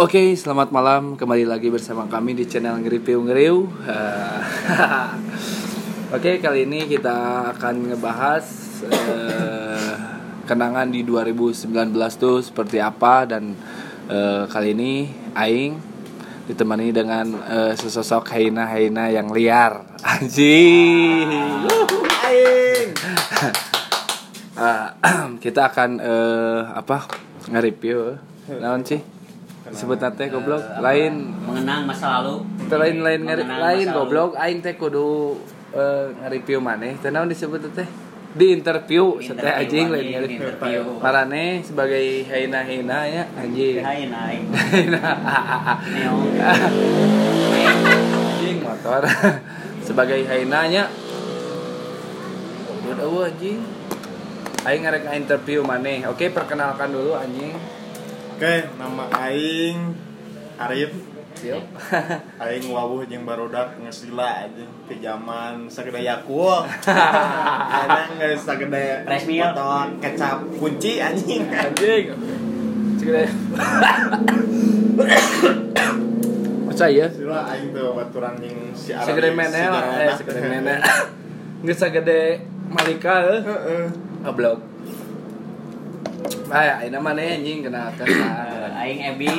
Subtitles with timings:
[0.00, 1.20] Oke, selamat malam.
[1.20, 3.68] Kembali lagi bersama kami di channel Ngereview Ngeriu.
[6.16, 8.40] Oke, kali ini kita akan ngebahas
[8.88, 9.92] eh,
[10.48, 13.52] kenangan di 2019 tuh seperti apa dan
[14.08, 15.76] eh, kali ini Aing
[16.48, 19.76] ditemani dengan eh, sesosok Heina-Heina yang liar.
[20.08, 21.68] Anjing.
[22.24, 22.88] Aing.
[24.56, 24.96] Ah,
[25.44, 27.12] kita akan eh, apa
[27.52, 28.16] nge-review
[28.56, 29.21] naon sih
[29.70, 30.62] disebut nate goblok.
[30.82, 31.30] Lain.
[31.46, 32.42] mengenang masa lalu.
[32.66, 34.34] Lain lain ngari lain goblok.
[34.34, 35.38] Aing teh kudu
[35.70, 36.98] eh, nge-review maneh.
[36.98, 37.86] Teh naon disebut teh
[38.34, 39.22] di interview.
[39.22, 40.82] Teh interview, anjing lain interview.
[40.98, 43.84] marane sebagai heina-heina ya anjing.
[43.86, 45.02] Hai naik Heina.
[45.86, 46.22] neong.
[48.18, 49.02] Anjing motor.
[49.82, 50.86] Sebagai hainanya
[52.86, 53.62] udah anjing.
[54.62, 56.06] Aing ngarek interview maneh.
[56.06, 57.81] Oke perkenalkan dulu anjing
[58.42, 59.94] Oke, nama Aing
[60.58, 60.90] Arif.
[61.46, 61.62] Yuk.
[62.42, 66.66] Aing wawuh jeung barudak ngesila aja ke zaman sagede Yakul.
[67.70, 69.54] Kadang geus sagede Fresh meal.
[69.54, 71.46] potong kecap kunci anjing.
[71.54, 72.18] anjing
[72.98, 73.30] segede
[76.66, 79.06] masa iya Sila aing tuh baturan jeung si Arif.
[79.06, 80.74] segede mene lah eh segede mene
[81.62, 83.86] nggak segede malika eh Heeh.
[84.26, 84.71] goblok
[86.48, 88.30] ya ini mana anjing kena Eh, kena
[88.78, 89.34] aing Ebi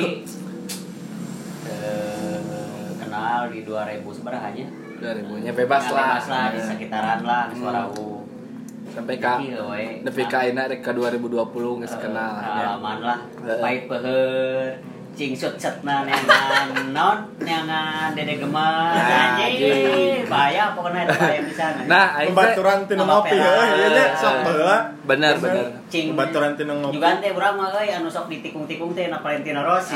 [2.96, 4.66] kenal di 2000 seberapa aja?
[4.94, 7.62] Dari punya bebas Ya, lah bebas lah di sekitaran lah di Hmm.
[7.62, 8.10] Suarawu.
[8.94, 9.42] Sampai ka
[10.00, 12.46] nepi ka aina rek ka 2020 geus kenal ya.
[12.46, 13.18] pengalaman lah.
[13.42, 13.58] Eh.
[13.58, 14.70] pahit peheur
[15.14, 21.64] cing sut setna neangan non neangan dede gemas Ah, anjing bahaya pokoknya itu bahaya bisa
[21.86, 24.78] nah aing teh Baturan teu Nama ngopi heuh, ieu nya sok baheula.
[25.06, 26.98] bener bener cing Baturan teu ngopi.
[26.98, 29.94] juga teh urang mah euy anu sok ditikung-tikung teh na Valentino Rossi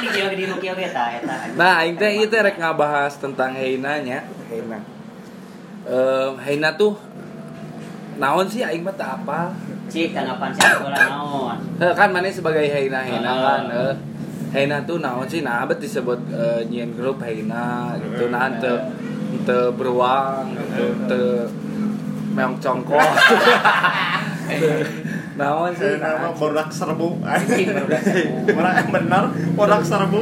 [0.00, 3.16] di kieu di nu kieu ge tah eta Nah, aing teh ieu teh rek ngabahas
[3.16, 4.20] tentang Heina nya.
[4.52, 4.78] Heina.
[5.82, 7.00] Eh, Heina tuh
[8.20, 9.56] naon sih aing mah apa.
[9.90, 13.62] cik tanggapan saya bola naon kan mana sebagai Heina Heina kan.
[14.50, 18.76] Heina tuh naon sih nah bet disebut eh, nyieun grup Heina gitu nah teu
[19.46, 21.26] teu beruang gitu teu
[22.30, 22.98] meong congkok.
[25.38, 25.98] naon sih?
[25.98, 27.18] Nama barudak serbu.
[27.26, 29.24] Yang benar
[29.58, 30.20] barudak serbu.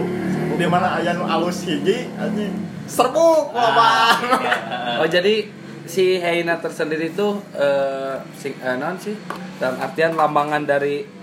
[0.59, 2.53] Di mana aya nu alus hiji anjing.
[2.89, 3.85] Serbu loba.
[3.85, 5.47] Ah, Oh jadi
[5.85, 9.17] si Heina tersendiri tuh eh si, eh, non sih
[9.57, 11.18] dalam artian lambangan dari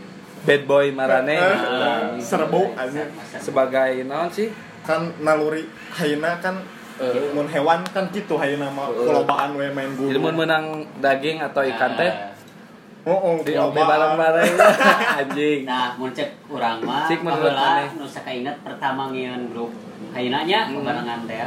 [0.46, 2.22] bad boy Marane Eh, gitu.
[2.22, 3.10] serbu anjing.
[3.36, 6.62] sebagai non sih kan naluri haina kan
[6.96, 7.34] Eh.
[7.34, 9.04] mun hewan kan gitu haina mah Eh.
[9.04, 10.08] kulobaan we main guru.
[10.08, 10.66] jadi mun menang
[10.98, 12.14] daging atau ikan teh
[13.06, 14.50] Oh, oh, di oke bareng-bareng
[15.16, 17.86] anjing Nah, mun cek urang mah Cik menurut maneh.
[17.94, 19.70] nu sakainget pertama ngieun grup
[20.10, 20.82] hayeuna nya Hmm.
[21.30, 21.38] teh.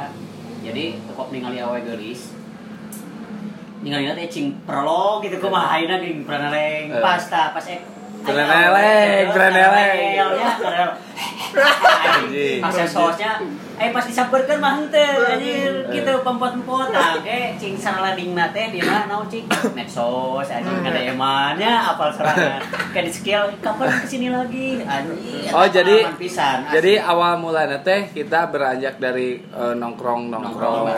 [0.63, 2.31] Jadi tekop ningali awe geulis.
[3.79, 7.03] Ningali teh cing prolog gitu kumaha hayeuna geuning praneleng Eh.
[7.03, 7.83] pas ta pas ek
[8.19, 9.97] Praneleng, praneleng.
[10.15, 10.93] Ya, praneleng.
[11.49, 12.61] Anjing.
[12.61, 13.33] Pas sosnya
[13.79, 15.95] eh pas disamperkeun mah henteu anjir Eh.
[15.95, 21.71] gitu pempot-pempot nah ge cing saraladingna teh di mana naon cing medsos anjing kada emannya
[21.87, 22.59] apal serangan
[22.91, 28.11] kayak di skill kapan ke sini lagi anjing Oh, jadi- pisan jadi awal mulanya teh
[28.11, 30.91] kita beranjak dari eh, nongkrong nongkrong.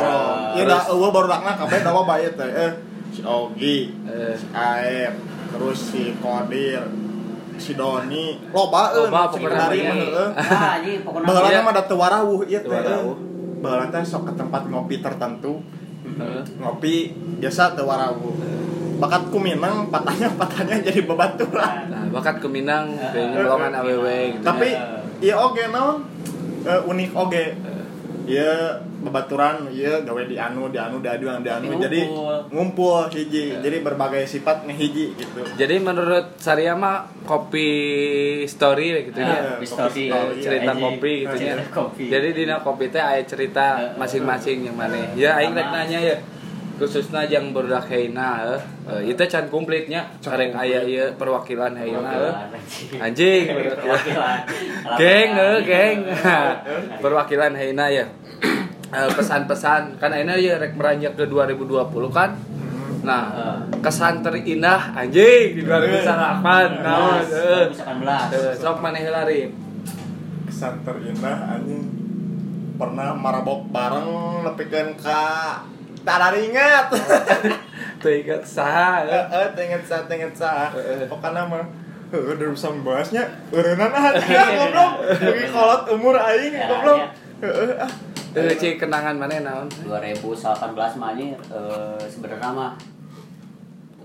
[0.57, 2.49] Iya dah eueuh barudakna kabeh dawa bae teh.
[2.49, 2.73] Eh
[3.11, 4.33] si Ogi, Eh.
[4.33, 5.13] si Aep,
[5.51, 6.81] terus si Kodir,
[7.61, 10.31] si Doni, loba nu pokokna dari mah mah heueuh.
[10.33, 12.67] ah anjing pokoknya Baheula mah da teu warawuh ieu teh.
[12.67, 13.17] warawuh.
[13.61, 15.61] Baheula teh sok ke tempat ngopi tertentu.
[16.03, 16.43] Heeh.
[16.57, 16.95] Ngopi
[17.39, 18.35] biasa teu warawuh.
[18.97, 21.89] Bakat kuminang patahnya patahnya jadi bebaturan.
[21.89, 23.09] nah bakat keminang Eh.
[23.13, 23.89] kayaknya golongan aww
[24.27, 24.83] gitu Tapi ya.
[25.23, 25.97] iya oge naon?
[26.63, 27.45] Eh, unik oge.
[28.27, 31.67] Iya bebaturan, iya gawe di anu, di anu, di anu, di anu.
[31.73, 31.81] Ngumpul.
[31.81, 32.01] Jadi
[32.53, 33.45] ngumpul hiji.
[33.57, 35.41] Jadi berbagai sifat ngehiji gitu.
[35.57, 37.69] Jadi menurut Saria mah kopi
[38.45, 39.57] story gitu ya.
[39.57, 40.07] Ah, kopi story.
[40.13, 41.57] Eh, cerita kopi gitu ya.
[41.97, 45.17] Jadi dina kopi teh aya cerita masing-masing yang mana.
[45.17, 46.17] Ya aing rek nanya ya.
[46.81, 48.61] Khususnya yang berdak heina eh.
[48.89, 50.17] Eh, itu can komplitnya.
[50.25, 52.35] Karek aya ieu perwakilan heina eh.
[52.97, 53.53] Anjing.
[53.77, 54.49] perwakilan
[54.97, 55.99] Geng, eh, geng.
[57.05, 58.09] Perwakilan Heina ya.
[58.91, 62.35] Eh, pesan-pesan kan Heina ya rek meranjak ke 2020 kan.
[63.01, 63.23] Nah,
[63.79, 66.83] kesan terindah anjing di 2008.
[66.83, 67.23] Naon?
[67.23, 67.71] eh.
[67.71, 69.55] 2018 Eh, Sok maneh heula Rip.
[70.45, 71.87] Kesan terindah anjing
[72.75, 74.09] pernah marabok bareng
[74.43, 75.63] nepikeun ka
[76.01, 76.91] tak ingat.
[77.99, 79.05] Teu inget saha.
[79.05, 79.23] eh.
[79.23, 80.73] Heeh, teu inget sa, teu inget sa.
[80.73, 81.07] Heeh.
[81.07, 81.63] Pokokna mah
[82.11, 83.23] Heeh, udah bisa membahasnya.
[83.49, 84.93] Eureunana aja goblok.
[85.15, 86.99] Bagi kolot umur aing Ya, goblok.
[86.99, 87.09] ya.
[87.41, 87.91] Heeh ah.
[88.31, 89.67] Eh, cik kenangan mana naon?
[89.83, 90.31] 2018
[90.97, 92.73] mah ini eh, sebenarnya mah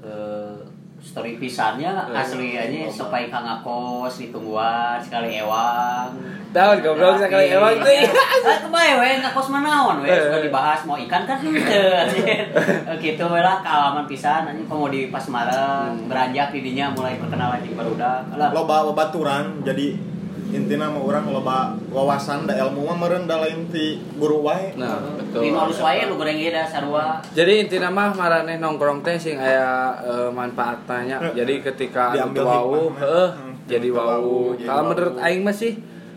[0.02, 0.58] eh,
[0.98, 6.10] story pisannya Eh, asli aja supaya kang akos ditungguan sekali ewang
[6.50, 7.92] Tahun goblok sekali ewang tuh.
[8.48, 9.10] Ah, kebae we?
[9.20, 10.10] Ngakos mah naon we?
[10.10, 10.18] Eh.
[10.18, 11.38] suka dibahas mau ikan kan?
[11.38, 12.48] Anjing.
[13.04, 14.66] gitu we lah kealaman pisan anjing.
[14.66, 16.10] Komo di pas malam Hmm.
[16.10, 20.15] beranjak di dinya mulai perkenalan jeung barudak Loba babaturan jadi
[20.56, 24.72] intina mah orang loba wawasan da ilmu mah meureun da lain ti guru wae.
[24.80, 25.44] Nah, betul.
[25.44, 29.36] di halus wae lu goreng ge da sarua Jadi intinya mah marane nongkrong teh sing
[29.36, 31.20] aya eh, manfaatnya.
[31.36, 35.76] Jadi ketika anu Diambil wau, heeh, Hmm, jadi wau, Kalau menurut aing mah sih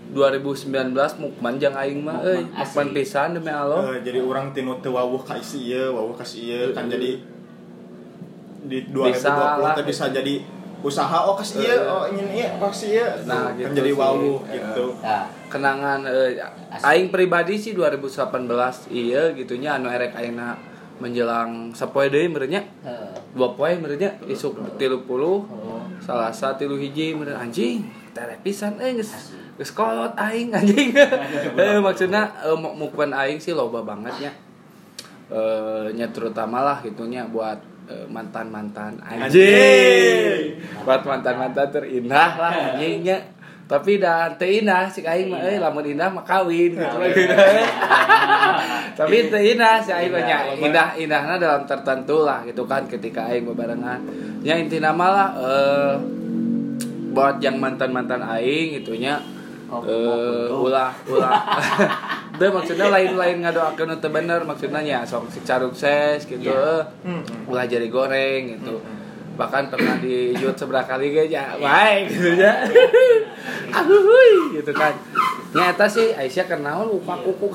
[0.08, 3.92] 2019 mukman jang aing mah euy, Mukman pisan demi Allah.
[3.92, 7.20] Eh, jadi orang tinu teu wawuh ka isi ieu, wawuh ka ieu kan jadi
[8.68, 9.68] di Bisa lah.
[9.72, 10.34] 2020 teh bisa jadi
[10.78, 11.82] usaha oh kas ieu, Heeh.
[11.84, 13.02] oh ingin ieu, oh kas ieu.
[13.24, 13.96] Nah, kan gitu jadi sih.
[13.96, 14.54] wawuh Heeh.
[14.54, 14.86] gitu.
[14.98, 16.38] nah Kenangan eh,
[16.78, 18.46] aing pribadi sih 2018
[18.88, 20.54] iya gitunya anu erek ayeuna
[20.98, 22.62] menjelang sapoe deui meureunnya.
[22.82, 25.42] eh, Dua poe meureunnya isuk 30 oh.
[25.98, 30.90] Salasa tilu hiji meureun anjing tere pisan eh geus geus kolot aing anjing
[31.58, 34.32] eh maksudna eh, mu- mukban aing sih loba banget ya
[35.28, 40.60] eh nya terutama lah gitunya buat eh, mantan-mantan anjing.
[40.84, 43.38] Buat mantan-mantan terindah lah anjingnya.
[43.68, 46.88] Tapi dah teu indah si aing mah euy lamun indah mah kawin gitu.
[48.98, 50.56] Tapi teu indah si aing mah nya.
[50.56, 54.00] indah indahna dalam tertentu lah gitu kan ketika aing bebarengan
[54.40, 55.94] nya inti nama lah eh
[57.12, 59.20] buat yang mantan mantan aing gitunya
[59.68, 60.72] Oh, eh oh, oh.
[60.72, 61.44] ulah ulah
[62.38, 66.86] Deh maksudnya lain-lain ngadoakeun teu bener maksudnya nya sok si sukses gitu Iya.
[67.04, 67.50] eh.
[67.50, 68.78] ulah jadi goreng gitu.
[69.34, 71.54] Bahkan pernah di YouTube seberapa kali guys ya.
[71.58, 72.54] Baik gitu ya.
[73.78, 74.94] Ahuy gitu kan
[75.48, 77.48] nyata sih Aisyah kenal lupa kuku.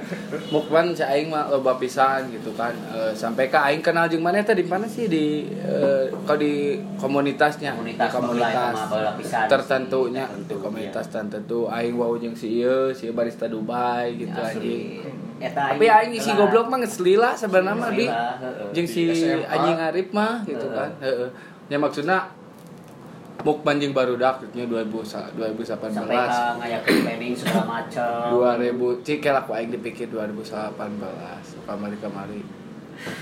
[0.54, 2.74] Mukban si aing mah loba pisan gitu kan.
[2.90, 4.42] Eh, sampai ke aing kenal jeung mana?
[4.42, 5.06] Teh di mana sih?
[5.06, 7.78] Di eh, kalau di komunitasnya.
[7.78, 8.76] Komunitas di komunitas
[9.22, 9.46] pisan.
[9.46, 10.24] tertentunya.
[10.26, 11.58] Tertentu, di komunitas tertentu.
[11.70, 15.06] Aing wau jeung si ieu si barista Dubai gitu anjing.
[15.36, 18.72] Eta tapi aing isi goblok mah geus lila sebenarnya mah heeh.
[18.74, 21.28] jeung si Di anjing Arif mah gitu kan heeh.
[21.66, 22.30] Ya maksudnya
[23.46, 29.46] mukban jeung barudak nya 2000 2018 sampai ka ngayakeun planning segala macam 2000 cik kelak
[29.46, 30.74] aing dipikir 2018
[31.62, 32.42] kamari kamari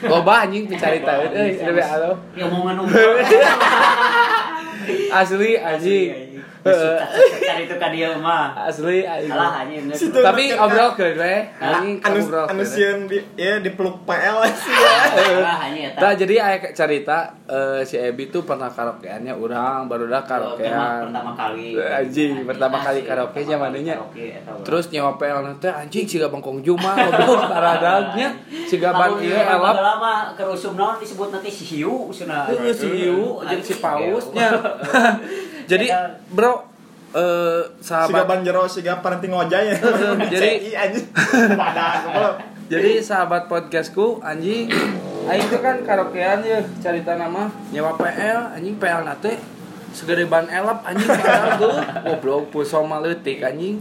[0.06, 2.14] loba anjing picarita euy dewe alo.
[2.38, 2.86] Ya omongan
[5.10, 6.10] asli anjing
[6.64, 6.96] Heeh.
[7.44, 10.16] cari itu dia mah asli anjing salah anjing Situ.
[10.16, 14.96] tapi obrol ke we anjing ngobrol anu sieun di ya dipeluk PL sih ya.
[15.12, 20.08] salah anjing eta Nah, jadi aya cerita eh, si Ebi tuh pernah karaokeannya orang baru
[20.08, 21.00] pertama, karaokean.
[21.04, 23.80] pertama kali Anjing, pertama kali karaoke zamannya.
[23.84, 24.64] kali karaoke, eta urang.
[24.64, 28.28] Terus nyewa PL nanti anjing siga bangkong Juma goblok paradagnya
[28.64, 33.44] siga ban ieu urang elap mah kerusum naon disebut nanti si hiu cenah si hiu
[33.44, 34.48] jeung si pausnya.
[35.70, 35.86] Jadi
[36.28, 36.52] bro
[37.14, 39.76] eh Siga sahabat banjero siga parenting ngojay ya.
[40.34, 41.06] Jadi- anjing.
[42.64, 44.66] Jadi sahabat podcastku anjing
[45.24, 49.40] Aing tuh kan karaokean ya cerita nama nyewa PL anjing PL nate
[49.88, 53.80] segede ban elap anjing padahal tuh goblok pulsa maletik anjing.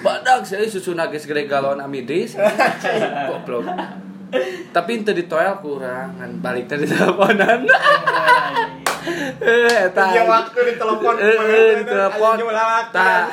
[0.00, 2.38] Badak saya susu nage segede galon amidris
[3.26, 3.66] goblok.
[4.70, 7.66] Tapi ente ditoel kurang kan balik tadi teleponan.
[7.66, 7.78] Eta
[8.76, 8.85] Iya
[10.26, 11.14] waktu di telepon.
[11.18, 11.84] eh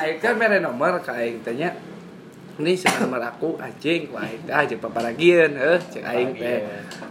[0.00, 1.74] aing kan mere nomor ka aing tanya
[2.54, 3.58] ini si nomor aku?
[3.58, 6.62] Anjing ku aing ah jeung paparagieun heuh cek aing teh.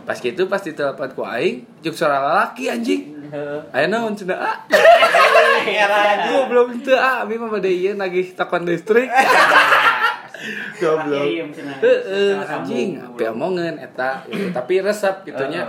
[0.08, 3.28] Pas gitu pas ditelepon ku aing jeung suara lalaki anjing.
[3.76, 4.58] Aya naon cenah ah.
[6.32, 9.12] Goblok teu ah abi mah bade ieu nagih takon listrik.
[10.80, 11.24] Goblok.
[11.28, 11.44] Iya.
[11.84, 14.48] Heeh, anjing api omongan eta gitu.
[14.56, 15.68] tapi resep gitunya.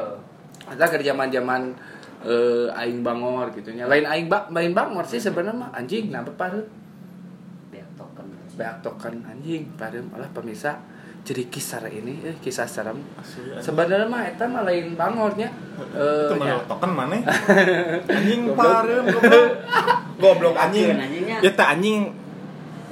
[0.70, 1.74] Eta ke zaman-zaman
[2.24, 3.84] eh, aing bangor gitunya.
[3.84, 6.64] Lain aing bak main bangor sih sebenarnya mah anjing nah pareum.
[7.70, 8.26] Biar token.
[8.56, 10.80] Beak token anjing pareum olah pemirsa
[11.24, 13.00] jadi kisah ini eh kisah serem.
[13.16, 13.56] Anjing.
[13.56, 15.48] Sebenarnya mah eta mah lain bangornya.
[15.96, 16.52] Eh Itu nya.
[16.60, 17.16] mah token mana?
[18.12, 18.60] Anjing Goblok.
[18.60, 19.48] parem goblok.
[20.20, 20.92] Goblok anjing.
[20.92, 21.36] Anjing, anjingnya.
[21.40, 22.12] Ya teh anjing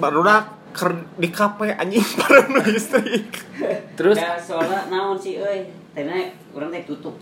[0.00, 3.28] barudak ker di kafe anjing parem listrik.
[4.00, 5.68] Terus Ya, soalnya naon sih euy.
[5.92, 6.16] Tadinya
[6.56, 7.12] urang teh tutup.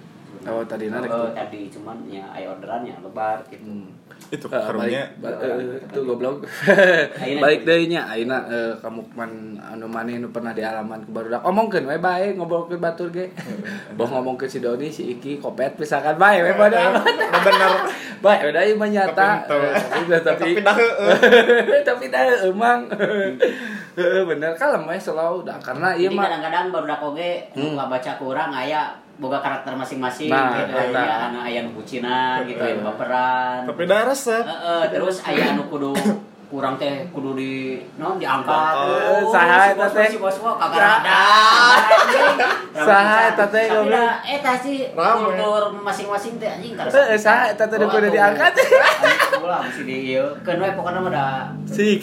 [0.43, 1.11] Oh tadi Oh, narik.
[1.33, 3.61] tadi cuman ya aya orderannya lebar gitu.
[3.63, 3.89] Hmm.
[4.29, 5.09] Itu Eh, karungnya.
[5.17, 6.45] balik, ba- eh, itu goblok
[7.43, 11.41] balik deh nya ayeuna eh, kamu man anu maneh nu pernah di alaman ke barudak
[11.41, 13.33] omongkeun we bae ngobrolkeun batur ge
[13.97, 17.73] boh ngomong ke si Doni si Iki kopet misalkan bae we pada aman Nah, bener.
[18.23, 19.67] bae udah ieu mah nyata Tapi.
[20.07, 21.81] Eh, tapi Tapi dah heueuh.
[21.83, 22.81] tapi dah emang
[23.91, 27.73] Heeh, bener kalem we slow dah karena ieu Jadi mah kadang-kadang baru dak oge Hmm.
[27.73, 30.97] nggak baca kurang aya boga karakter masing-masing Nah, gitu eta.
[30.97, 33.69] aya anu aya nu bucinan gitu aya nu baperan.
[33.69, 34.41] Tapi dah resep.
[34.43, 35.93] Heeh, terus aya anu kudu
[36.51, 37.53] kurang teh kudu di
[37.95, 38.75] non diangkat.
[38.75, 40.09] Oh, Oh, saha eta teh?
[40.11, 41.23] Si bos mah kagak ada.
[42.75, 44.11] Saha eta teh, goblok?
[44.25, 48.51] Eta sih kultur masing-masing teh anjing karena Heeh, saha eta teh kudu diangkat.
[49.39, 50.27] Ulah mesti di ieu.
[50.43, 51.27] Keun we pokona mah da
[51.69, 52.01] si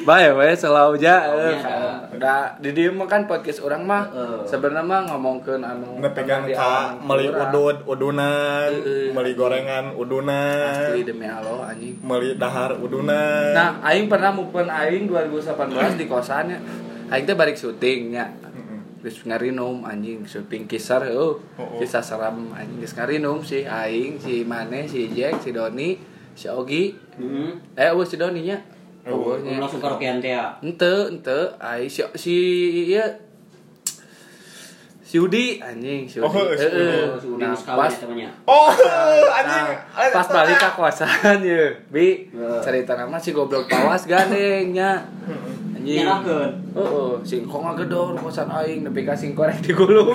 [0.00, 1.16] We selalu ja.
[1.30, 2.10] Iya.
[2.10, 4.04] udah di dieu mah kan podcast orang mah.
[4.44, 7.48] Sebenarnya mah ngomongkeun anu Nepegang ka kurang.
[7.48, 8.68] udud udunan,
[9.14, 11.96] meli gorengan udunan, asli demi Allah anjing.
[12.00, 13.52] Meli dahar udunan.
[13.52, 16.58] nah aing pernah mupen aing 2018 di kosannya.
[17.08, 18.36] Aing teh balik syutingnya.
[19.00, 21.78] Geus ngarinum anjing syuting kisar oh Oh, oh.
[21.80, 22.84] kisah seram anjing.
[22.84, 25.96] Geus ngarinum si aing si Mane si Jack si Doni
[26.36, 26.92] si Ogi.
[27.16, 27.60] Hmm.
[27.72, 28.44] eh eueuh si Doni
[29.10, 30.54] Oh, Langsung karaokean teh ya.
[30.62, 32.34] ente ente ai si si
[32.88, 33.04] iya
[35.00, 36.78] si Udi anjing si Udi Oh, si Udi.
[36.78, 37.02] Heeh.
[37.10, 37.90] Oh, si Udi nah, pas.
[38.46, 39.66] Oh, nah, anjing.
[40.14, 42.30] pas balik ke kosan ya bi
[42.62, 45.02] cerita nama si goblok tawas gandengnya
[45.74, 46.50] anjing Nyalakeun.
[46.78, 50.14] oh singkong ngagedor kosan aing nepi ka singkorek digulung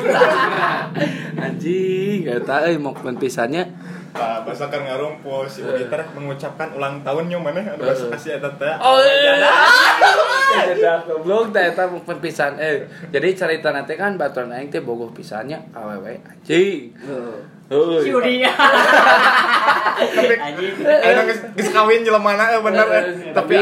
[1.45, 3.67] anjing eta euy mok pisannya
[4.15, 8.75] Bahasa kan ngarumpul si Udi teh mengucapkan ulang tahunnya mana anu bahasa kasih eta teh.
[8.79, 9.43] Oh iya.
[10.55, 10.81] Jadi
[11.11, 12.87] goblok teh eta mungkin pisan eh.
[13.11, 16.95] Jadi cerita nanti kan baturan aing teh bogoh pisannya awewe anjing.
[16.95, 17.54] Heuh.
[17.65, 18.45] Udi.
[19.95, 20.35] Tapi.
[20.85, 23.03] Ayeuna geus kawin jelemana eh bener eh.
[23.33, 23.55] Tapi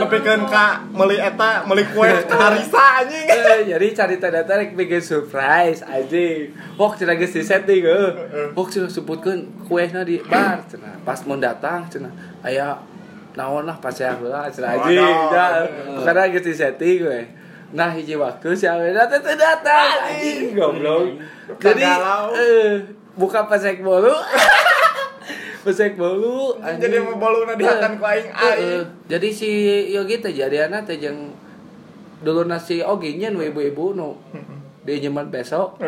[0.00, 3.26] Tapi kan ka meli eta meli kue harisa anjing.
[3.68, 6.56] Jadi cerita data rek bikin surprise anjing.
[6.80, 8.10] Wok cenah geus di setting heuh.
[8.56, 11.04] Wok cenah sebutkeun kuehna di bar cenah.
[11.04, 12.80] Pas mau datang cenah aya
[13.36, 15.04] naon lah pas saya heula cenah anjing.
[15.04, 15.68] Ya,
[16.00, 17.43] karena geus di setting we.
[17.74, 21.18] Nah hiji waktu si Awena teh teu datang anjing goblok.
[21.58, 21.82] Jadi
[22.38, 22.86] eh
[23.18, 24.14] buka pesek bolu.
[25.66, 26.86] pesek bolu anjing.
[26.86, 28.54] Jadi mau boluna dihakan ku aing Heeh.
[28.62, 28.86] aing.
[29.10, 29.50] Jadi si
[29.90, 31.34] Yogi teh jadiana teh jeung
[32.22, 34.14] dulu nasi Ogi nya nu ibu-ibu nu
[34.86, 35.82] dia nyeman besok.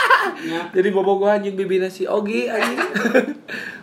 [0.76, 2.84] Jadi bobogohan jeung bibina si Ogi anjing.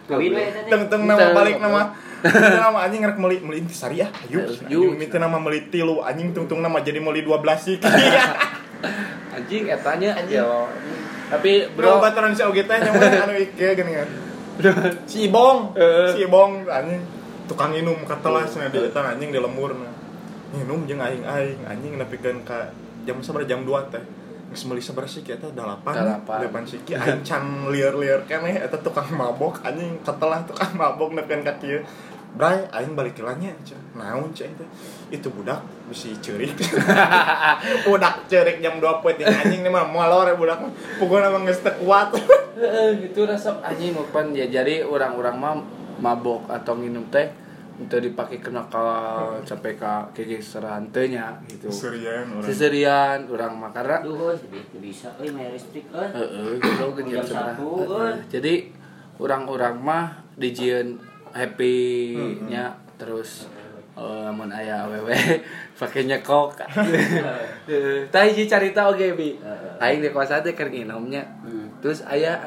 [0.06, 0.70] Kawin we teh.
[0.70, 1.90] Teng-teng nama balik nama
[2.24, 4.08] nama anjing ngerek meli meli inti sari ya.
[4.30, 4.46] Ayo.
[4.94, 7.76] Minta nama meli tilu anjing tungtung nama jadi meli 12 sih.
[9.36, 10.44] Anjing etanya ya.
[11.32, 14.10] Tapi Bro, baturan si Ogi teh nyaman anu ike gini kan.
[15.10, 16.12] Si Ibong, Heeh.
[16.14, 17.02] si Ibong anjing
[17.48, 19.90] tukang minum katelah cenah di eta anjing di lembur nah.
[20.52, 22.70] Minum jeung aing aing anjing nepikeun ka
[23.08, 24.04] jam sabaraha jam 2 teh.
[24.52, 25.56] Geus meuli sabaraha sih eta 8.
[25.56, 26.52] Dalapan.
[26.52, 31.56] 8 siki aing can lieur-lieur keneh eta tukang mabok anjing katelah tukang mabok nepikeun ka
[31.58, 31.80] kieu.
[32.32, 33.52] Bray, aing balik kelanya,
[33.92, 34.70] naon cek teh.
[35.12, 35.60] Itu budak
[35.92, 36.56] bisi ceurik.
[37.86, 40.64] budak ceurik jam 2 poe anjing ini mah molor ya budak.
[40.96, 42.16] Pokoknya emang teu kuat.
[43.04, 45.54] Gitu resep anjing mukpan ya jadi orang-orang mah
[46.00, 47.28] mabok atau minum teh
[47.82, 51.68] untuk dipakai kena kalau sampai ke kiki serantenya gitu.
[51.74, 52.46] Serian orang.
[52.46, 54.38] Seserian orang mah karena Duh,
[54.78, 56.10] bisa main listrik euy.
[56.14, 56.86] Heeh, gitu.
[58.30, 58.54] Jadi
[59.18, 60.06] orang-orang mah
[60.38, 63.50] dijieun happy-nya terus
[63.98, 65.16] eh, amun aya awewe
[65.80, 66.62] pakai nyekok.
[68.14, 69.36] Tah hiji carita oge bi.
[69.82, 71.26] Aing di kosan teh keur nginumnya.
[71.42, 71.68] Hmm.
[71.82, 72.38] Terus aya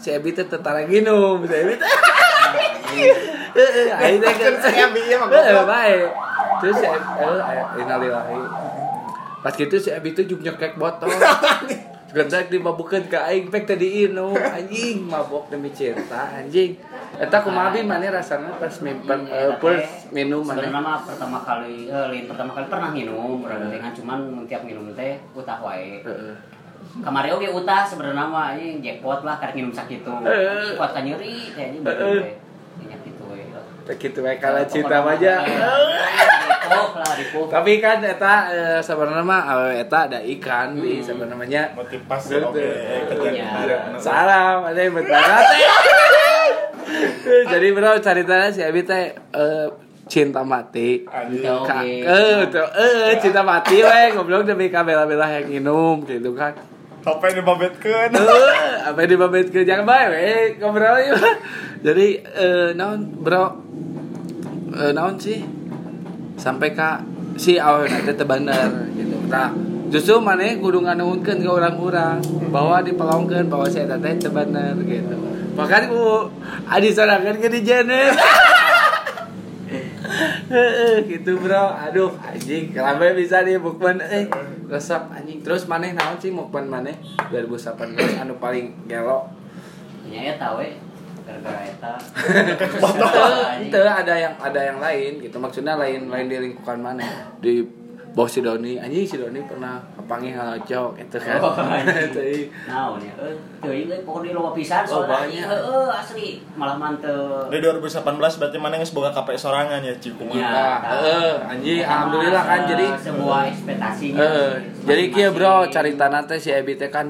[0.00, 1.88] si Ebi teh tetara nginum, si Ebi teh.
[3.94, 5.22] Aing teh Kan si Ebi ya,
[5.62, 6.10] bae.
[6.58, 8.40] Terus si Ebi, eh, aya innalillahi.
[9.40, 11.08] Pas gitu si Ebi teh juk nyekek botol.
[12.10, 16.74] Gendak dimabukeun ka aing pek teh diinum anjing mabok demi cinta anjing.
[17.22, 20.90] Eta kumaha bi maneh rasana pas mimpen eh, first minum Sebenarnya maneh.
[20.90, 24.18] mah pertama kali, eh, lain pertama kali pernah minum, dengan cuman
[24.50, 26.02] tiap minum teh utah wae.
[26.98, 30.10] Kemarin oge utah sebenarnya mah ini jackpot lah karena minum sakitu.
[30.26, 30.74] Eh.
[30.74, 32.34] Kuat kan nyeri kayaknya baru teh.
[32.82, 33.46] Ingat itu we.
[33.86, 35.34] Teh kitu we kala cinta aja.
[37.50, 43.06] Tapi kan eta eh, sebenarnya mah awewe eta ada ikan di sebenarnya motivasi oke Iya.
[43.08, 45.44] kejadian Salam, ada yang berbarat.
[47.50, 49.68] Jadi bro ceritanya si Abi teh eh,
[50.10, 51.06] cinta mati.
[51.06, 56.56] Eh, eh cinta mati we goblok demi ka bela-bela yang minum gitu kan.
[57.00, 58.12] sampai dibabetkeun?
[58.12, 60.28] Eh, apa di pamit ke jangan bae we
[60.60, 61.16] ngobrol yuk.
[61.80, 63.56] Jadi eh naon bro?
[64.76, 65.40] Eh naon sih
[66.40, 67.04] sampai ka
[67.36, 69.16] si nanti teu bener gitu.
[69.28, 69.52] Nah
[69.92, 75.16] justru mana kudu nganuhunkeun ke orang-orang bahwa dipelongkeun bahwa saya teh teu bener gitu.
[75.54, 76.32] Bahkan ku
[76.64, 77.60] adi sorangan ke di
[80.50, 81.70] Heeh, gitu bro.
[81.70, 84.26] Aduh anjing kenapa bisa nih mukman eh.
[84.66, 85.38] Resep anjing.
[85.46, 86.98] Terus maneh naon sih mukman maneh
[87.30, 89.30] 2018 anu paling gelo.
[90.10, 90.66] Nya ya tahu
[91.30, 91.94] gara-gara eta
[93.62, 95.36] itu ada yang ada yang lain gitu.
[95.38, 97.04] Maksudnya lain lain di lingkungan mana?
[97.38, 97.62] Di
[98.10, 98.74] bawah si Doni.
[98.74, 101.38] Anjing si Doni pernah kepanggil ngalocok itu kan?
[101.38, 101.54] Oh.
[101.54, 102.20] Itu,
[102.68, 103.12] naon ya?
[103.22, 105.14] Eh teuing euy pokoknya loba pisan Oh, soalnya.
[105.14, 105.46] banyak.
[105.46, 106.28] heeh asli.
[106.58, 107.46] Malah manteu.
[107.46, 108.02] Di 2018
[108.42, 110.34] berarti mana yang boga KP sorangan ya Cikuma.
[110.34, 110.42] Ya.
[110.42, 114.18] Nah, eh, anjing alhamdulillah kan jadi sebuah ekspektasinya.
[114.18, 114.50] Eh
[114.82, 117.06] jadi kia bro cerita nanti si Ebi teh kan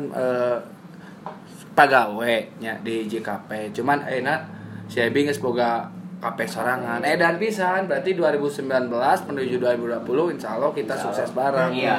[1.80, 4.40] eh, pagawe nya di JKP cuman enak
[4.90, 5.88] si Ebi geus boga
[6.20, 7.00] KP sorangan.
[7.00, 8.68] Eh dan pisan berarti 2019
[9.32, 11.72] menuju 2020 insya Allah kita Insya sukses Allah.
[11.72, 11.72] bareng.
[11.72, 11.96] Iya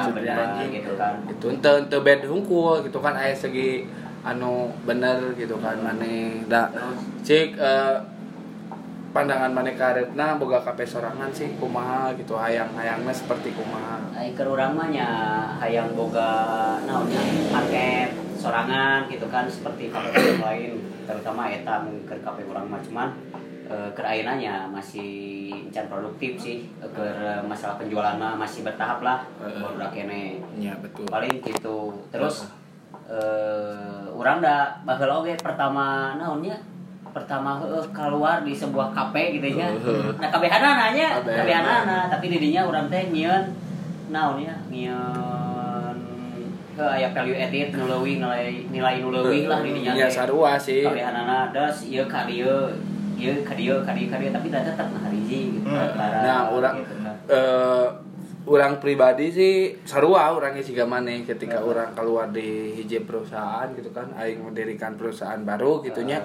[0.70, 1.14] gitu kan.
[1.26, 3.82] Itu ente ente bed hungkul gitu kan aya segi
[4.22, 6.70] anu bener gitu kan maneh da
[7.26, 7.98] cik eh,
[9.10, 13.98] pandangan maneh karetna boga KP sorangan sih kumaha gitu hayang-hayangna seperti kumaha.
[14.14, 14.86] Ai keur urang mah
[15.58, 17.18] hayang boga naonnya
[17.50, 20.72] paket sorangan gitu kan seperti yang lain
[21.06, 23.08] terutama eta mungkin keur kape urang mah cuman
[23.70, 25.10] eh, masih
[25.70, 30.42] encan produktif sih Eh, keur masalah penjualan mah masih bertahap lah baru kene.
[30.58, 31.06] Iya betul.
[31.06, 31.94] paling gitu.
[32.10, 32.50] Terus
[33.06, 36.58] eh urang da baheula oge pertama naonnya
[37.12, 40.16] pertama heueuh keluar di sebuah kafe gitu Heueuh.
[40.16, 43.52] nah kabehana nanya kabehana tapi didinya urang teh nyieun
[44.08, 45.51] naon ya nyieun ke
[46.74, 50.14] aya value added nu leuwih nilai nilai nu leuwih lah didinya Iya teh.
[50.14, 50.82] sarua sih.
[50.82, 52.72] kabehanana das ieu ka dieu
[53.14, 55.94] ieu ka dieu ka dieu ka dieu tapi da tetep nah hiji gitu Hmm.
[55.96, 57.14] Nah, urang gitu kan.
[57.28, 57.86] eh
[58.42, 64.10] orang pribadi sih sarua orangnya siga maneh ketika orang keluar di hiji perusahaan gitu kan
[64.14, 66.18] aing mendirikan perusahaan baru gitunya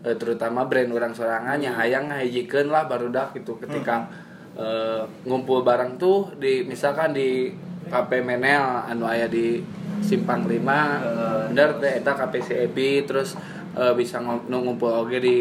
[0.00, 4.08] Eh, terutama brand orang sorangan yang hayang ngahijikeun lah baru dah gitu ketika
[4.54, 7.52] eh, ngumpul barang tuh di misalkan di
[7.84, 9.60] KP Menel anu aya di
[10.00, 11.40] Simpang 5 Heeh.
[11.50, 13.36] bener teh eta KP CEB terus
[13.74, 15.38] eh, bisa ngumpul oge di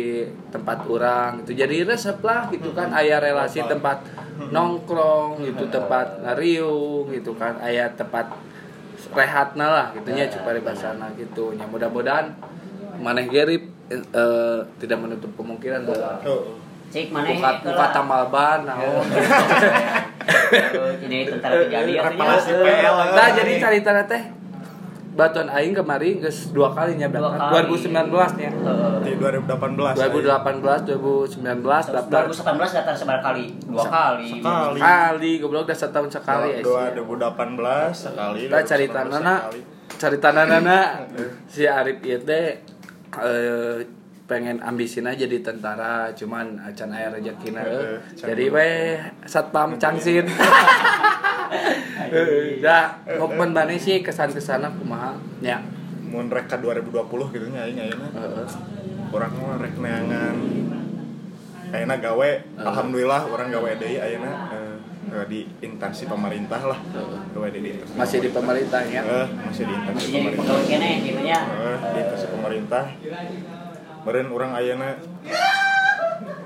[0.50, 4.04] tempat orang gitu jadi resep lah gitu kan aya relasi tempat
[4.52, 8.30] nongkrong gitu tempat ngariung gitu kan aya tempat
[9.10, 12.30] rehatna lah gitunya cuma di basana gitu nya mudah-mudahan
[13.00, 16.44] maneh gerip eh, tidak menutup kemungkinan bahwa Oh.
[16.90, 19.06] cik mana buka buka tambal ban naon
[21.06, 22.38] ini tentara kejadian ya.
[22.42, 22.96] PL.
[23.14, 24.24] Nah, jadi cerita teh
[25.20, 27.92] batuan aing kemari geus dua kalinya Dua berangkat kali.
[27.92, 28.50] 2019 nya
[29.04, 30.00] Di 2018.
[30.00, 33.46] 2018 2019 daftar 2018 daftar seberapa kali?
[33.68, 34.30] Dua kali.
[34.40, 34.80] Sekali.
[34.80, 36.96] kali goblok udah setahun sekali ya sih.
[36.96, 38.40] 2018 sekali.
[38.48, 39.62] Kita cerita 2019 nana sekali.
[40.00, 40.80] cerita nana
[41.52, 42.64] si Arif ieu teh
[43.20, 43.78] eh,
[44.30, 47.66] pengen ambisin aja jadi tentara cuman acan aya rezekina
[48.14, 50.30] jadi weh satpam cangsin.
[52.60, 55.60] dah ngokmen bane sih kesan ke sana kumaha ya
[56.10, 56.90] Mun rek ka 2020
[57.30, 58.10] gitu nya aing ayeuna.
[58.10, 58.50] Heeh.
[59.10, 60.36] Urang mah rek neangan
[61.70, 64.34] ayeuna gawe alhamdulillah orang gawe deui ayeuna
[65.26, 66.80] di instansi pemerintah lah.
[67.30, 70.42] Gawe di instansi masih di pemerintah ya Eh, masih di instansi Masih jadi pemerintah.
[70.50, 71.40] pegawai kene gitu ya.
[71.46, 72.84] Eh, di instansi pemerintah.
[74.00, 74.90] Meren orang ayeuna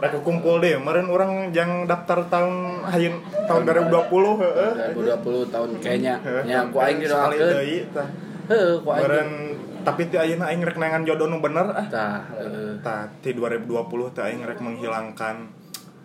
[0.04, 2.52] Rek kumpul deh, meren orang yang daftar tahun
[2.84, 3.16] hayin
[3.48, 4.72] tahun 2020 heeh.
[4.92, 8.08] 2020 tahun kayaknya ya aku aing didoakeun deui tah.
[8.46, 9.32] heeh ku aing
[9.82, 11.88] tapi ti ayeuna aing rek neangan jodoh nu bener ah.
[11.88, 12.76] tah heeh.
[12.80, 13.64] Tah ti 2020
[14.12, 15.36] teh aing rek menghilangkan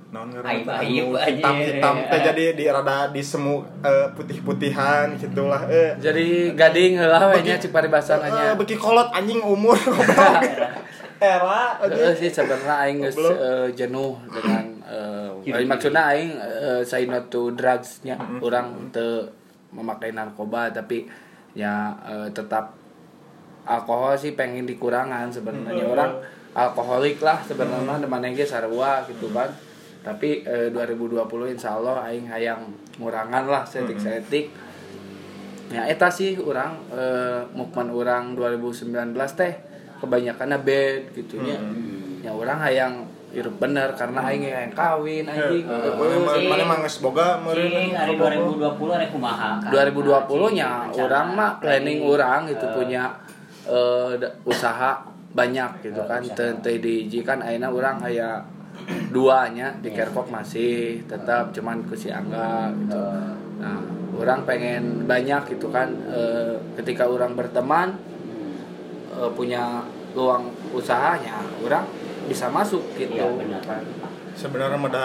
[0.09, 1.29] naon aib anu aja.
[1.29, 5.93] hitam-hitam teh jadi di rada di semu eh, putih-putihan gitulah eh.
[5.99, 9.75] jadi gading heula we nya Beki- cik paribasana Eh, nya beki kolot anjing umur.
[11.19, 11.79] Era
[12.15, 14.65] sih sebenarnya aing geus eh, jenuh dengan
[15.45, 15.65] Hidup.
[15.65, 19.25] maksudnya aing eh, say not to drugs nya orang teu
[19.73, 21.09] memakai narkoba tapi
[21.57, 22.79] ya eh, tetap
[23.69, 25.85] alkohol sih pengen dikurangan sebenarnya.
[25.85, 26.25] Orang
[26.57, 29.53] alkoholik lah sebenarnya teman ge sarua gitu kan.
[30.01, 34.49] Tapi eh, 2020 insya Allah aing hayang ngurangan lah setik-setik.
[35.69, 39.68] Ya eta sih orang eh, mukman orang 2019 teh
[39.99, 41.59] kebanyakan bed gitu nya
[42.19, 42.95] ya orang hayang
[43.29, 45.69] hirup bener karena aing hayang kawin anjing.
[45.69, 46.49] Eh, Heeh.
[46.49, 47.69] mana mah geus boga meureun.
[47.69, 49.69] Cing, hari 2020 hari kumaha kan.
[49.69, 53.13] 2020 nya orang mah planning orang itu Eh, punya
[53.69, 56.25] eh, usaha banyak gitu Eh, kan.
[56.25, 58.41] teu teu diiji kan ayeuna urang aya
[59.09, 62.97] duanya di Kerkop masih tetap cuman ku si Angga gitu.
[62.97, 63.83] Eh, Nah,
[64.15, 67.99] orang pengen banyak gitu kan eh, ketika orang berteman
[69.19, 71.85] eh, punya luang usahanya, orang
[72.25, 73.17] bisa masuk gitu.
[73.17, 73.61] Benar.
[73.61, 73.83] kan.
[74.33, 75.05] sebenarnya mada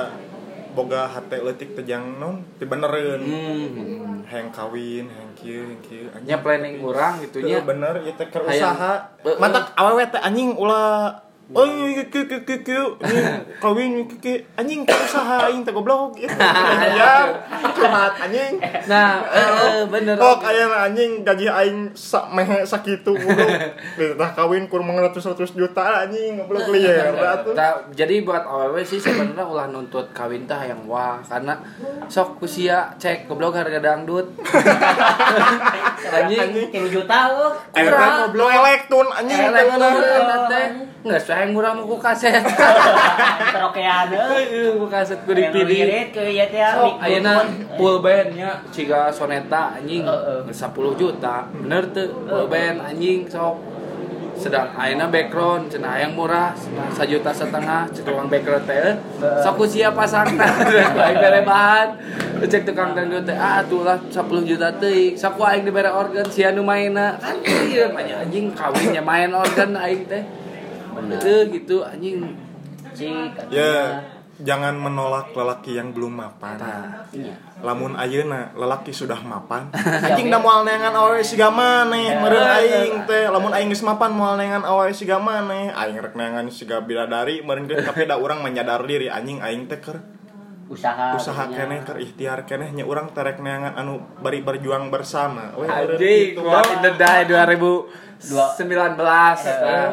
[0.70, 4.26] boga hate leutik teh jang non teu benereun Hmm.
[4.26, 7.62] hayang kawin hayang kieu hayang kieu Nya planning orang gitu nya.
[7.62, 9.06] bener ieu teh keur usaha
[9.38, 11.14] matak awewe teh anjing ulah
[11.52, 13.28] Oh iya kieu kieu kieu kieu anjing
[13.60, 16.16] kawin kieu anjing keur usaha aing teh goblok.
[16.24, 17.36] Ya,
[17.76, 18.64] curhat anjing.
[18.88, 20.16] Nah, eh, bener.
[20.16, 23.76] Kok aya anjing gaji aing sak mehe sakitu goblok.
[24.16, 25.20] Tah kawin kur 100
[25.52, 27.12] juta anjing goblok liar.
[27.52, 31.60] Nah, jadi buat aww sih sebenarnya ulah nuntut kawin tah yang wah karena
[32.08, 34.32] sok usia cek goblok harga dangdut.
[36.14, 36.72] Anjing.
[36.72, 37.52] tilu juta oh.
[37.74, 38.32] Kurang.
[38.32, 41.33] goblok elektron anjing teh Elek bener.
[41.34, 41.42] Teh.
[41.42, 42.46] Sayang murah mau kaset.
[43.50, 44.22] Terokean heuh.
[44.38, 46.14] Heeh, ku kaset ku dipilih.
[46.14, 46.30] teh
[46.74, 47.34] Sok mic ayeuna
[47.74, 50.06] full bandnya ciga soneta anjing.
[50.06, 50.54] 10
[51.02, 51.50] juta.
[51.50, 53.58] Bener tuh full band anjing sok.
[54.34, 56.58] Sedang ayeuna background cenah yang murah
[56.90, 58.98] sajuta setengah cek tukang background teh
[59.42, 60.38] sok ku sia pasang.
[60.98, 61.88] Baik bere bahan.
[62.44, 65.14] Cek tukang dangdut teh ah atulah 10 juta teuing.
[65.16, 69.78] Sok ku aing dibere organ sia nu maina kan ieu banyak anjing kawinnya main organ
[69.78, 70.26] aing teh
[70.96, 72.22] bener gitu anjing
[72.94, 74.06] Cik, Ya,
[74.38, 76.62] jangan menolak lelaki yang belum mapan.
[76.62, 77.10] Tah.
[77.10, 77.34] Iya.
[77.66, 79.74] Lamun ayeuna lelaki sudah mapan,
[80.06, 83.26] anjing da moal neangan awewe siga maneh, meureun aing teh.
[83.34, 87.66] Lamun aing geus mapan moal neangan awewe siga maneh, aing rek neangan siga bidadari meureun
[87.66, 90.04] geus tapi da urang menyadar diri anjing aing teh keur
[90.72, 92.72] usaha usaha keneh keur ikhtiar keneh.
[92.72, 95.52] Nya urang terek neangan anu bari berjuang bersama.
[95.60, 99.36] Weh, meureun Anjing, Walk in the Die 2019 nah,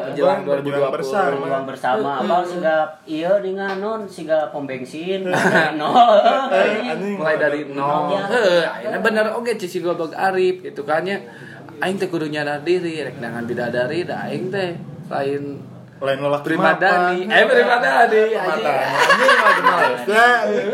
[0.07, 1.35] menjelang berjuang 2020 bersama.
[1.35, 2.09] berjuang bersama.
[2.23, 5.27] Abang siga iya dengan non siga pom bensin.
[5.79, 6.15] Nol.
[6.55, 7.19] Eh, anjing.
[7.19, 8.15] mulai dari nol.
[8.15, 8.23] Ya.
[8.31, 11.19] heuh ayeuna bener oge cici goblok arif gitu kan nya
[11.83, 14.79] aing teh kudu nyadar diri rek nangan bidadari da aing teh.
[15.11, 15.59] Lain
[16.01, 17.37] lain lelaki primadani mapan.
[17.37, 18.21] eh primadani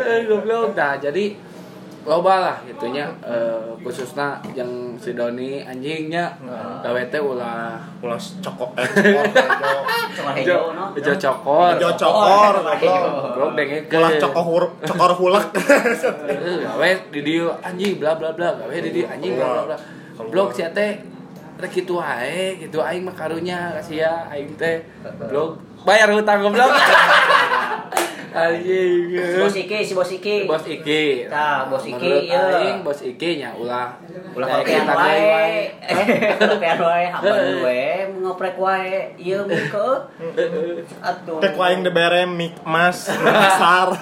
[0.08, 1.36] Eh, goblok dah jadi
[2.08, 6.40] loba lah gitunya eh, khususnya yang si Doni anjingnya.
[6.80, 8.72] Gawe teh ulah ulah cokok.
[10.18, 10.96] Eh cokor no?
[10.96, 11.76] Bejo cokor.
[11.76, 13.52] Bejo cokor, goblok.
[13.60, 13.92] Dengek.
[13.92, 15.48] ulah cokor cokor hulek.
[16.32, 19.78] Eh, gawe di dieu anjing bla bla bla, gawe di dieu anjing bla bla bla.
[20.32, 21.04] Blok sia teh
[21.58, 24.86] rek kitu ae, gitu aing mah karunya kasia aing teh.
[25.30, 26.72] Blok bayar hutang goblok.
[28.38, 29.18] Anjing.
[29.42, 31.26] bos iki si bos iki Bos Iki.
[31.26, 32.62] Tah, bos Iki, iya.
[32.62, 33.98] Aing bos Iki nya ulah
[34.38, 35.58] ulah Kayak kita wae wae.
[36.54, 37.90] kopian wae haban wae
[38.22, 39.90] ngoprek wae ieu mah ke
[41.02, 43.90] atuh Tek aing de bere mik mas besar.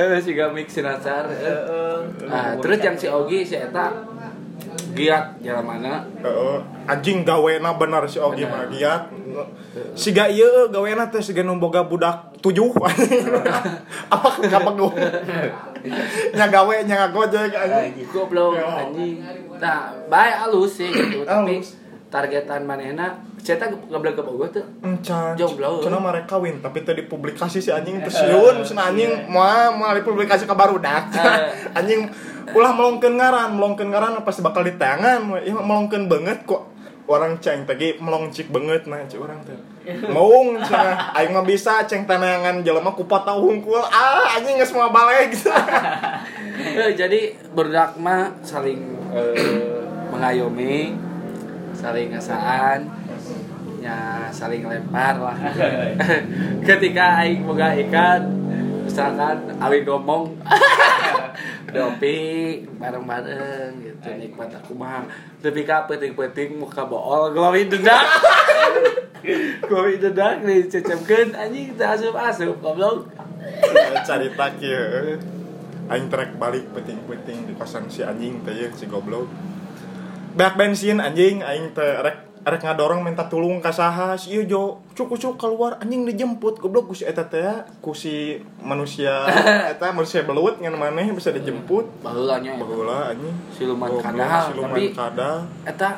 [0.00, 1.28] Eh, si gamik sinasar.
[2.26, 3.92] Nah, terus yang si Ogi si eta
[4.92, 6.02] giat jalan mana?
[6.20, 8.50] Heeh, anjing gawena bener si Ogi Bener.
[8.50, 9.02] mah giat.
[9.94, 12.70] Siga ieu gawena teh nu boga budak tujuh
[14.14, 14.92] Apa kapeguh.
[16.34, 18.06] Nya gawe nya ngagojek anjing.
[18.10, 19.22] Goblok anjing.
[19.60, 21.60] Nah, bae alus sih gitu, tapi
[22.10, 24.64] targetan manehna saya goblok ke Bogor tuh.
[24.84, 25.32] Encan.
[25.34, 25.80] Jomblo.
[25.80, 29.96] Cenah mah rek kawin tapi tadi publikasi si anjing teh sieun cenah anjing moal moal
[29.96, 31.08] dipublikasi ka barudak.
[31.16, 31.74] Eh.
[31.78, 32.12] anjing
[32.52, 35.40] ulah melongkeun ngaran, melongkeun ngaran pasti bakal diteangan.
[35.40, 36.68] Ieu mah melongkeun banget kok.
[37.10, 39.56] Orang ceng tadi melongcik banget nah ci urang teh.
[40.14, 43.80] Maung cenah aing mah bisa ceng tanangan jelema ku potau hungkul.
[43.80, 45.50] Ah anjing geus moal balik gitu.
[46.60, 48.84] Eh, jadi berdak mah saling
[49.16, 49.64] eh,
[50.12, 50.92] mengayomi,
[51.72, 52.99] saling ngasaan,
[53.80, 55.36] ya saling lempar lah.
[56.68, 58.22] Ketika aing boga ikan,
[58.84, 60.36] misalkan awi ngomong
[61.74, 62.18] dopi
[62.76, 65.06] bareng-bareng gitu nikmat aku mah
[65.38, 68.02] tapi ka penting-penting muka bool glowing dedak
[69.70, 73.06] glowing dedak nih cecemkeun anjing teu asup-asup goblok
[74.04, 75.16] Carita kieu.
[75.90, 79.26] Aing trek balik penting-penting di kosan si anjing teh si goblok.
[80.38, 81.98] Beak bensin anjing aing teh
[82.40, 84.80] rek ngadorong minta tulung ka saha si ieu jo.
[84.96, 85.76] Cuk cuk keluar.
[85.80, 86.56] Anjing dijemput.
[86.56, 89.28] Goblok ku si eta teh ya, ku si manusia
[89.72, 91.84] eta manusia belut ngan maneh bisa dijemput.
[92.00, 93.36] Bahulanya baheula anjing.
[93.52, 94.52] Siluman kadal.
[94.52, 95.36] Siluman tapi kadal.
[95.68, 95.88] eta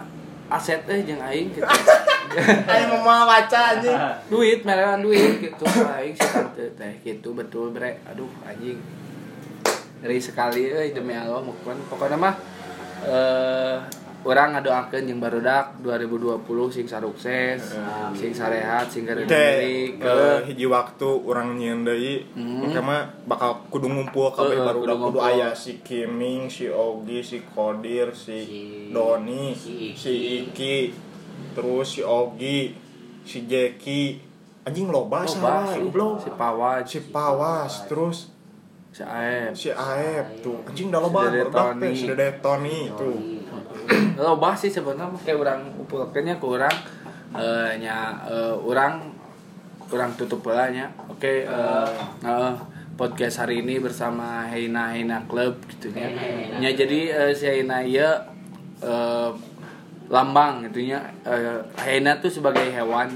[0.50, 1.66] aset eh jeung aing gitu.
[2.72, 3.98] Aing mau baca anjing.
[4.33, 5.64] Duit merewan duit gitu.
[5.87, 8.02] Aing si tante teh gitu betul bre.
[8.11, 8.83] Aduh anjing.
[10.02, 11.78] Dari sekali euy demi Allah mukun.
[11.87, 12.35] Pokoknya mah
[13.07, 18.14] eh orang ngadoakeun jeung barudak 2020 sing sarukses Amin.
[18.14, 22.70] sing sarehat sing Teh geureuli eh, hiji waktu orang nyieun deui Hmm.
[22.78, 27.42] Mah bakal kudu ngumpul kabeh Heeh, baru kudu kudu aya si Kiming, si Ogi, si
[27.44, 29.94] Kodir, si, Si- Doni, si Iki.
[29.94, 30.76] si Iki,
[31.52, 32.74] terus si Ogi,
[33.22, 34.02] si Jeki.
[34.62, 36.22] Anjing loba Loba salah, goblok.
[36.22, 38.30] si Pawaj Si Pawas, terus
[38.88, 40.62] si Aep si Aep tuh.
[40.64, 41.96] Anjing da loba Si Dede barudak teh Tony.
[41.96, 43.16] si Dede Tony tuh.
[44.22, 46.76] loba sih sebenarnya kayak orang upulkeunnya ke orang
[47.37, 49.12] eh, nya eh, orang
[49.92, 50.88] orang tutup belanya.
[51.09, 51.90] Oke eh,
[52.24, 52.52] eh,
[52.96, 56.12] podcast hari ini bersama Heina Heina Club gitu ya
[56.61, 58.09] nya jadi eh, si Heina ieu
[58.85, 59.31] eh,
[60.12, 61.00] lambang gitu nya.
[61.24, 63.09] Eh, Heina tuh sebagai hewan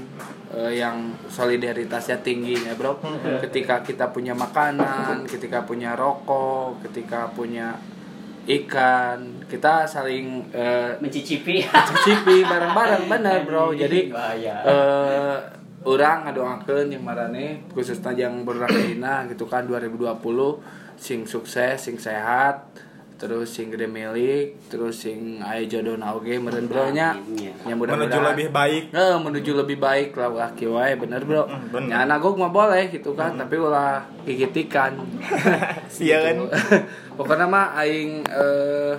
[0.53, 2.97] eh, yang solidaritasnya tinggi ya bro.
[3.45, 7.77] Ketika kita punya makanan ketika punya rokok ketika punya
[8.47, 9.43] ikan.
[9.45, 11.61] Kita saling eh, mencicipi.
[11.63, 13.75] cicipi bareng-bareng bener bro.
[13.75, 15.37] Jadi eh
[15.87, 20.19] orang ngadoakeun yang marane khususnya yang berrakina gitu kan 2020
[20.99, 22.67] sing sukses sing sehat
[23.17, 27.53] terus sing gede milik terus sing aya jodoh oge meureun bro nya Amin, ya.
[27.65, 28.83] nya Menuju mudah-mudahan lebih baik.
[28.89, 31.91] Eh, menuju lebih baik lah laki wae bener bro Mm, bener.
[31.91, 35.01] ya nagok mah boleh gitu kan tapi ulah gigit ikan
[35.87, 36.45] Sia kan.
[37.17, 38.93] pokoknya mah aing eh,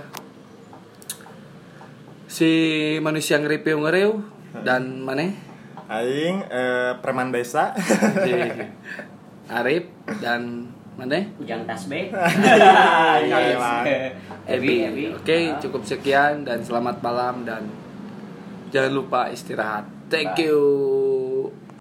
[2.27, 2.51] si
[2.99, 4.19] manusia ngeripiu ngeriu
[4.61, 5.31] dan mana
[5.89, 7.73] Aing eh, preman desa.
[8.21, 8.33] si
[9.49, 9.89] Arif
[10.21, 11.23] dan mana?
[11.39, 12.11] Ujang tasbih
[13.31, 13.63] Yes.
[14.51, 17.71] Ebi Ebi oke cukup sekian dan selamat malam dan
[18.75, 19.87] jangan lupa istirahat.
[20.11, 21.28] Thank you